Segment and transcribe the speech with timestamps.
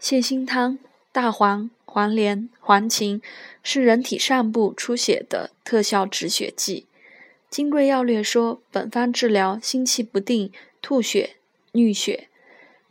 [0.00, 0.78] 泻心汤、
[1.12, 3.20] 大黄、黄连、黄芩
[3.62, 6.86] 是人体上部出血的特效止血剂。
[7.54, 10.50] 《金匮要略》说，本方治疗心气不定、
[10.80, 11.36] 吐血、
[11.74, 12.28] 衄血。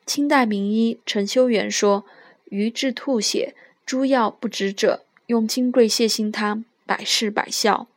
[0.05, 2.05] 清代名医陈修元说，
[2.45, 3.55] 余治吐血、
[3.85, 7.87] 诸药不止者，用金匮泻心汤，百试百效。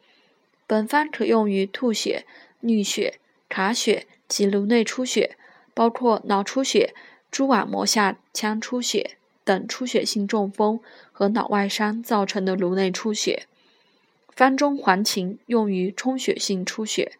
[0.66, 2.24] 本方可用于吐血、
[2.62, 3.18] 衄血、
[3.50, 5.36] 卡血及颅内出血，
[5.74, 6.94] 包括脑出血、
[7.32, 10.78] 蛛网膜下腔出血等出血性中风
[11.10, 13.46] 和脑外伤造成的颅内出血。
[14.28, 17.12] 方中黄芩用于充血性出血，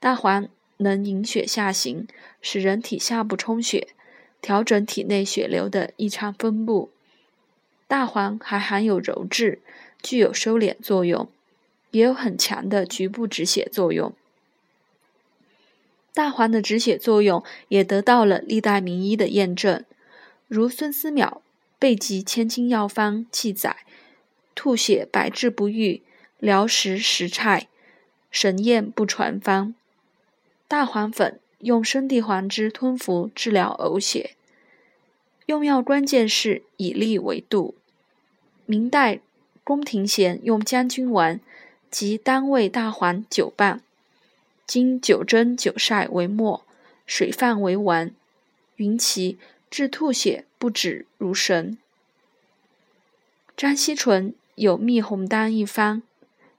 [0.00, 2.08] 大黄能引血下行，
[2.42, 3.88] 使人体下部充血，
[4.42, 6.90] 调整体内血流的异常分布。
[7.86, 9.60] 大黄还含有鞣质，
[10.02, 11.28] 具有收敛作用，
[11.92, 14.12] 也有很强的局部止血作用。
[16.14, 19.84] 大黄的止血作用也得到了历代名医的验证，
[20.48, 21.28] 如孙思邈
[21.78, 23.78] 《备急千金药方》记载：
[24.54, 26.00] 吐血百治不愈。
[26.38, 27.68] 疗时食菜，
[28.30, 29.74] 神验不传方。
[30.68, 34.32] 大黄粉用生地黄汁吞服治疗呕血。
[35.46, 37.74] 用药关键是以利为度。
[38.66, 39.20] 明代
[39.62, 41.40] 宫廷咸用将军丸
[41.90, 43.80] 及单味大黄九瓣，
[44.66, 46.64] 经九蒸九晒为末，
[47.06, 48.14] 水泛为丸，
[48.76, 49.38] 云其
[49.70, 51.78] 治吐血不止如神。
[53.56, 56.02] 张锡纯有蜜红丹一方。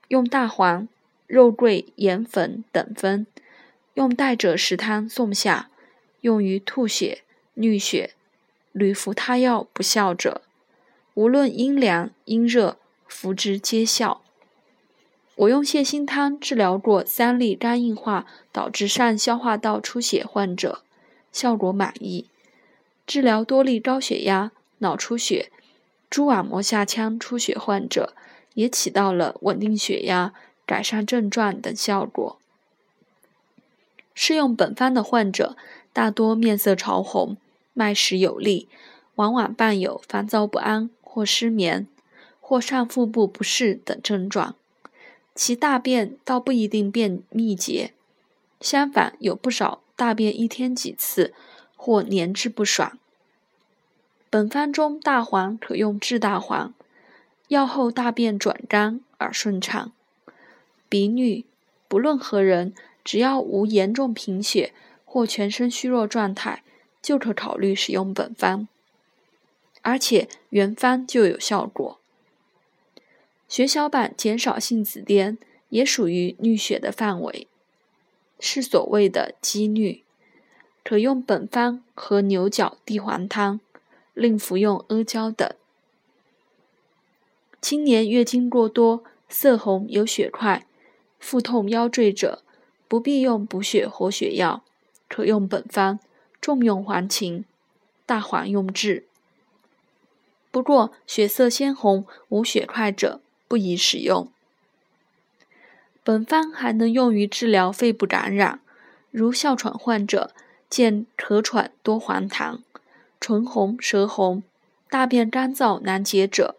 [0.10, 0.88] 用大黄、
[1.26, 3.26] 肉桂、盐粉等分，
[3.96, 5.72] 用代赭石汤送下，
[6.22, 7.24] 用于吐血、
[7.56, 8.12] 衄血。
[8.72, 10.44] 屡服他药不效者，
[11.16, 14.25] 无论阴凉阴热，服之皆效。
[15.36, 20.82] 我用泻心汤治疗过三例肝硬化导致上消化道出血患者，
[21.32, 22.26] 效果满意。
[23.06, 25.52] 治疗多例高血压、脑出血、
[26.10, 28.14] 蛛网膜下腔出血患者。
[28.56, 30.34] 也起到了稳定血压、
[30.66, 32.40] 改善症状等效果。
[34.14, 35.58] 适用本方的患者
[35.92, 37.36] 大多面色潮红、
[37.74, 38.70] 脉实有力，
[39.16, 41.86] 往往伴有烦躁不安或失眠，
[42.40, 44.56] 或上腹部不适等症状。
[45.36, 47.94] 其大便倒不一定便秘结，
[48.60, 51.34] 相反有不少大便一天几次，
[51.76, 52.98] 或黏滞不爽。
[54.30, 56.74] 本方中大黄可用治大黄。
[57.50, 59.92] 药后大便转干而顺畅，
[60.90, 61.44] 鼻衄
[61.88, 64.74] 不论何人，只要无严重贫血
[65.06, 66.64] 或全身虚弱状态，
[67.04, 68.68] 就可考虑使用本方，
[69.84, 72.00] 而且原方就有效果。
[73.56, 75.38] 血小板减少性紫癜
[75.70, 77.48] 也属于衄血的范围，
[78.38, 80.02] 是所谓的积衄，
[80.84, 83.62] 可用本方和牛角地黄汤，
[84.14, 85.50] 另服用阿胶等。
[87.62, 90.68] 青年月经过多、色红有血块、
[91.18, 92.44] 腹痛腰坠者，
[92.90, 94.66] 不必用补血活血药，
[95.08, 96.02] 可用本方，
[96.42, 97.46] 重用黄芩、
[98.06, 99.06] 大黄用治。
[100.52, 104.32] 不过血色鲜红、无血块者，不宜使用。
[106.04, 108.60] 本方还能用于治疗肺部感染，
[109.12, 110.32] 如哮喘患者
[110.70, 112.60] 见咳喘多黄痰、
[113.20, 114.44] 唇红舌红、
[114.90, 116.56] 大便干燥难解者。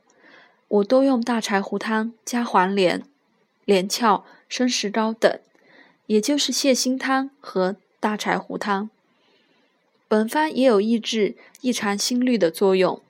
[0.68, 3.04] 我都用大柴胡汤加黄连、
[3.64, 5.38] 连翘、生石膏等，
[6.06, 8.90] 也就是泻心汤和大柴胡汤。
[10.08, 13.00] 本方也有抑制异常心律的作用。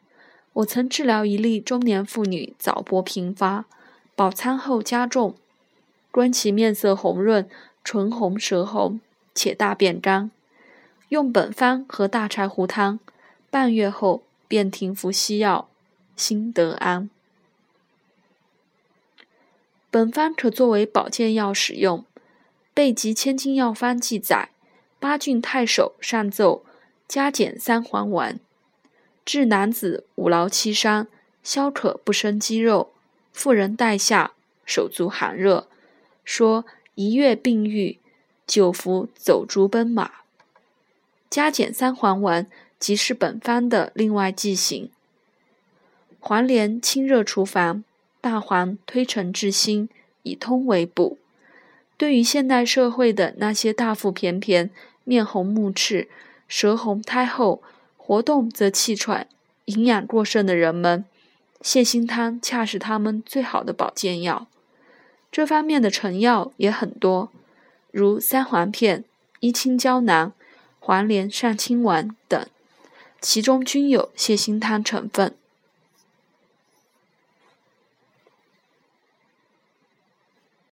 [0.56, 3.66] 我曾治疗一例中年妇女早搏频发，
[4.14, 5.34] 饱餐后加重，
[6.10, 7.46] 观其面色红润、
[7.84, 8.98] 唇红舌红，
[9.34, 10.30] 且大便干。
[11.10, 12.98] 用本方和大柴胡汤，
[13.50, 15.68] 半月后便停服西药，
[16.16, 17.10] 心得安。
[19.90, 21.98] 本方可作为保健药使用，
[22.72, 24.48] 《备急千金药方》记载，
[24.98, 26.64] 八郡太守上奏
[27.06, 28.40] 加减三黄丸，
[29.26, 31.08] 治男子五劳七伤，
[31.42, 32.92] 消渴不生肌肉，
[33.32, 34.34] 妇人带下，
[34.64, 35.66] 手足寒热，
[36.24, 36.64] 说
[36.94, 37.98] 一月病愈，
[38.46, 40.12] 久服走竹奔马。
[41.28, 42.46] 加减三黄丸
[42.78, 44.90] 即是本方的另外剂型。
[46.20, 47.82] 黄连清热除烦。
[48.20, 49.88] 大黄推陈至新，
[50.24, 51.18] 以通为补。
[51.96, 54.70] 对于现代社会的那些大腹便便、
[55.04, 56.08] 面红目赤、
[56.48, 57.62] 舌红苔厚、
[58.06, 59.26] 活动则气喘、
[59.64, 61.04] 营养过剩的人们，
[61.60, 64.46] 泻心汤恰是他们最好的保健药。
[65.32, 67.32] 这方面的成药也很多，
[67.90, 69.02] 如三黄片、
[69.40, 70.32] 一清胶囊、
[70.78, 72.46] 黄连上清丸等，
[73.20, 75.34] 其中均有泻心汤成分。